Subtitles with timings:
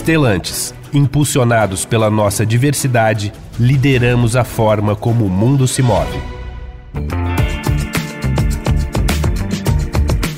[0.00, 6.18] Estelantes, impulsionados pela nossa diversidade, lideramos a forma como o mundo se move.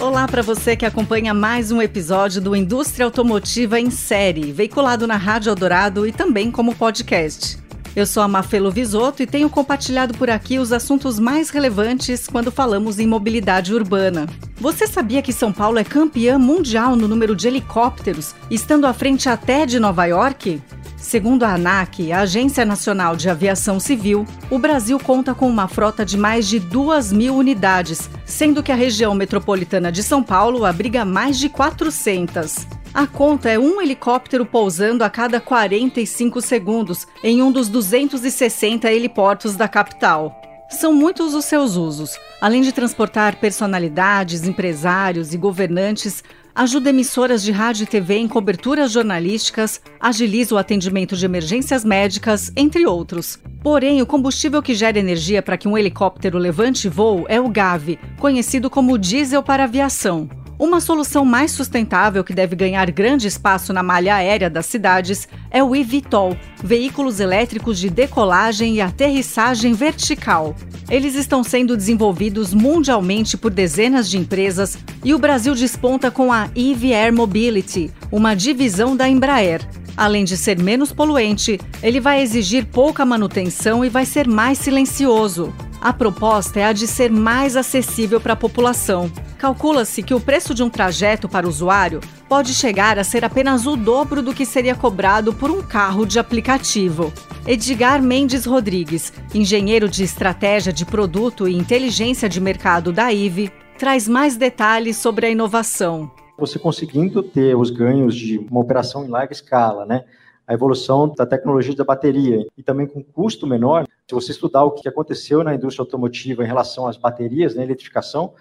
[0.01, 5.17] Olá para você que acompanha mais um episódio do Indústria Automotiva em Série, veiculado na
[5.17, 7.62] Rádio Eldorado e também como podcast.
[7.95, 12.51] Eu sou a Mafelo Visoto e tenho compartilhado por aqui os assuntos mais relevantes quando
[12.51, 14.27] falamos em mobilidade urbana.
[14.57, 19.29] Você sabia que São Paulo é campeã mundial no número de helicópteros, estando à frente
[19.29, 20.63] até de Nova York?
[20.97, 26.03] Segundo a ANAC, a Agência Nacional de Aviação Civil, o Brasil conta com uma frota
[26.03, 31.05] de mais de 2 mil unidades, sendo que a região metropolitana de São Paulo abriga
[31.05, 32.82] mais de 400.
[32.95, 39.57] A conta é um helicóptero pousando a cada 45 segundos em um dos 260 heliportos
[39.57, 40.39] da capital.
[40.69, 42.19] São muitos os seus usos.
[42.39, 46.23] Além de transportar personalidades, empresários e governantes,
[46.55, 52.53] ajuda emissoras de rádio e TV em coberturas jornalísticas, agiliza o atendimento de emergências médicas,
[52.55, 53.39] entre outros.
[53.63, 57.99] Porém, o combustível que gera energia para que um helicóptero levante voo é o GAV,
[58.19, 60.42] conhecido como diesel para aviação.
[60.63, 65.61] Uma solução mais sustentável que deve ganhar grande espaço na malha aérea das cidades é
[65.61, 70.55] o eVTOL, veículos elétricos de decolagem e aterrissagem vertical.
[70.89, 76.49] Eles estão sendo desenvolvidos mundialmente por dezenas de empresas e o Brasil desponta com a
[76.55, 79.69] EV Air Mobility, uma divisão da Embraer.
[79.97, 85.53] Além de ser menos poluente, ele vai exigir pouca manutenção e vai ser mais silencioso.
[85.81, 89.11] A proposta é a de ser mais acessível para a população.
[89.43, 91.99] Calcula-se que o preço de um trajeto para o usuário
[92.29, 96.21] pode chegar a ser apenas o dobro do que seria cobrado por um carro de
[96.21, 97.13] aplicativo.
[97.45, 104.07] Edgar Mendes Rodrigues, engenheiro de estratégia de produto e inteligência de mercado da IVE, traz
[104.07, 106.09] mais detalhes sobre a inovação.
[106.39, 110.05] Você conseguindo ter os ganhos de uma operação em larga escala, né?
[110.47, 113.89] a evolução da tecnologia da bateria e também com custo menor.
[114.07, 117.67] Se você estudar o que aconteceu na indústria automotiva em relação às baterias, na né,
[117.67, 118.35] eletrificação,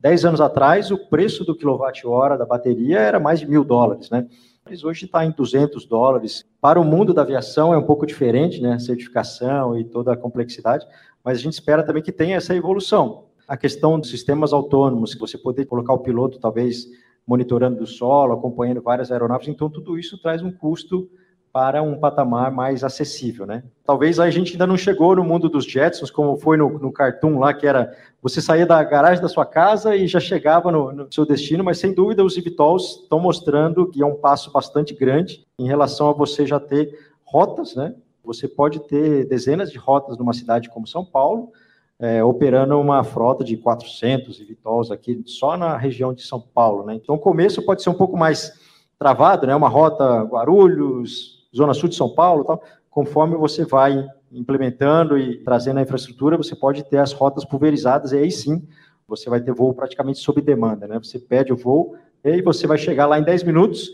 [0.00, 4.28] 10 anos atrás, o preço do quilowatt-hora da bateria era mais de mil dólares, né?
[4.64, 6.44] Mas hoje está em 200 dólares.
[6.60, 8.78] Para o mundo da aviação é um pouco diferente, né?
[8.78, 10.86] Certificação e toda a complexidade,
[11.24, 13.24] mas a gente espera também que tenha essa evolução.
[13.48, 16.86] A questão dos sistemas autônomos, você poder colocar o piloto talvez
[17.26, 21.10] monitorando do solo, acompanhando várias aeronaves, então tudo isso traz um custo
[21.52, 23.62] para um patamar mais acessível, né?
[23.84, 27.38] Talvez a gente ainda não chegou no mundo dos Jetsons, como foi no, no Cartoon
[27.38, 31.12] lá, que era você saía da garagem da sua casa e já chegava no, no
[31.12, 35.46] seu destino, mas sem dúvida os eVTOLs estão mostrando que é um passo bastante grande
[35.58, 37.94] em relação a você já ter rotas, né?
[38.24, 41.50] Você pode ter dezenas de rotas numa cidade como São Paulo,
[41.98, 46.94] é, operando uma frota de 400 eVTOLs aqui só na região de São Paulo, né?
[46.94, 48.52] Então o começo pode ser um pouco mais
[48.98, 49.54] travado, né?
[49.54, 55.78] Uma rota Guarulhos, Zona Sul de São Paulo, tal, conforme você vai implementando e trazendo
[55.78, 58.66] a infraestrutura, você pode ter as rotas pulverizadas, e aí sim
[59.06, 60.86] você vai ter voo praticamente sob demanda.
[60.86, 60.98] Né?
[60.98, 63.90] Você pede o voo, e aí você vai chegar lá em 10 minutos,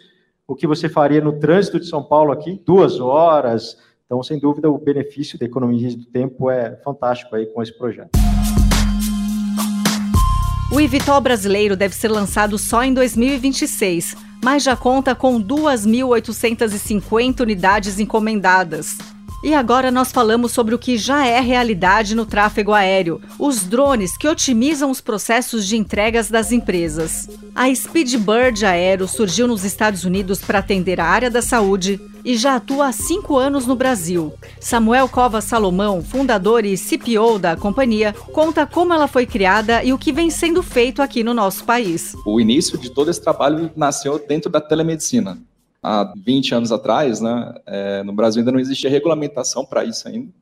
[0.46, 3.78] o que você faria no trânsito de São Paulo aqui, duas horas.
[4.04, 8.10] Então, sem dúvida, o benefício da economia do tempo é fantástico aí com esse projeto.
[10.72, 17.98] O Ivitol brasileiro deve ser lançado só em 2026 mas já conta com 2.850 unidades
[17.98, 18.98] encomendadas.
[19.44, 24.16] E agora nós falamos sobre o que já é realidade no tráfego aéreo: os drones
[24.16, 27.28] que otimizam os processos de entregas das empresas.
[27.54, 32.56] A Speedbird Aero surgiu nos Estados Unidos para atender a área da saúde e já
[32.56, 34.32] atua há cinco anos no Brasil.
[34.58, 39.98] Samuel Cova Salomão, fundador e CPO da companhia, conta como ela foi criada e o
[39.98, 42.16] que vem sendo feito aqui no nosso país.
[42.24, 45.38] O início de todo esse trabalho nasceu dentro da telemedicina
[45.84, 50.32] há 20 anos atrás, né, é, no Brasil ainda não existia regulamentação para isso ainda.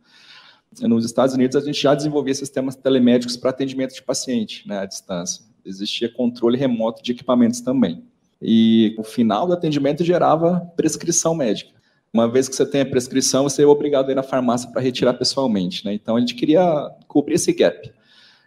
[0.80, 4.86] Nos Estados Unidos, a gente já desenvolvia sistemas telemédicos para atendimento de paciente né, à
[4.86, 5.44] distância.
[5.66, 8.03] Existia controle remoto de equipamentos também.
[8.41, 11.71] E o final do atendimento gerava prescrição médica.
[12.12, 14.80] Uma vez que você tem a prescrição, você é obrigado a ir na farmácia para
[14.80, 15.84] retirar pessoalmente.
[15.84, 15.92] Né?
[15.94, 17.92] Então, a gente queria cobrir esse gap.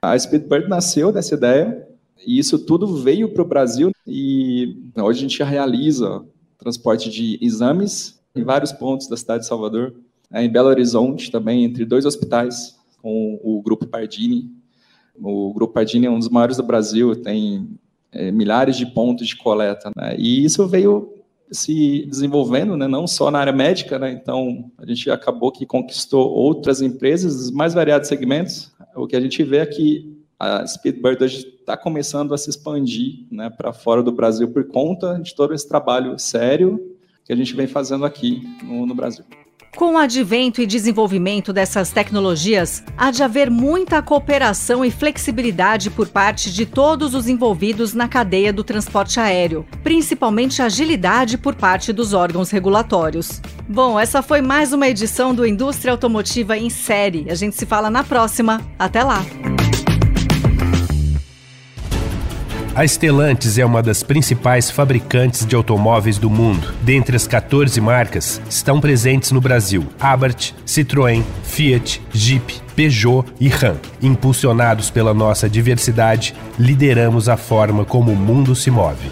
[0.02, 1.88] A Speedbird nasceu dessa ideia,
[2.26, 6.24] e isso tudo veio para o Brasil, e hoje a gente realiza
[6.66, 9.94] transporte de exames em vários pontos da cidade de Salvador.
[10.34, 14.50] É, em Belo Horizonte também, entre dois hospitais, com o Grupo Pardini.
[15.16, 17.70] O Grupo Pardini é um dos maiores do Brasil, tem
[18.12, 19.92] é, milhares de pontos de coleta.
[19.96, 20.16] Né?
[20.18, 21.14] E isso veio
[21.52, 22.88] se desenvolvendo, né?
[22.88, 24.12] não só na área médica, né?
[24.12, 28.74] então a gente acabou que conquistou outras empresas mais variados segmentos.
[28.96, 33.26] O que a gente vê é que a Speedbird hoje está começando a se expandir
[33.32, 37.56] né, para fora do Brasil por conta de todo esse trabalho sério que a gente
[37.56, 39.26] vem fazendo aqui no, no Brasil.
[39.76, 46.08] Com o advento e desenvolvimento dessas tecnologias, há de haver muita cooperação e flexibilidade por
[46.08, 52.14] parte de todos os envolvidos na cadeia do transporte aéreo, principalmente agilidade por parte dos
[52.14, 53.42] órgãos regulatórios.
[53.68, 57.30] Bom, essa foi mais uma edição do Indústria Automotiva em Série.
[57.30, 58.62] A gente se fala na próxima.
[58.80, 59.26] Até lá!
[62.76, 66.74] A Stellantis é uma das principais fabricantes de automóveis do mundo.
[66.82, 73.78] Dentre as 14 marcas, estão presentes no Brasil Abarth, Citroën, Fiat, Jeep, Peugeot e Ram.
[74.02, 79.10] Impulsionados pela nossa diversidade, lideramos a forma como o mundo se move.